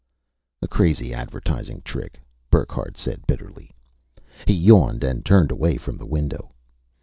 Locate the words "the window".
5.97-6.53